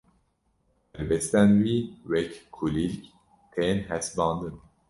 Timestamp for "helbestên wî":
0.95-1.77